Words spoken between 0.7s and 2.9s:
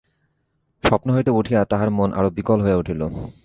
স্বপ্ন হইতে উঠিয়া তাহার মন আরো বিকল হইয়া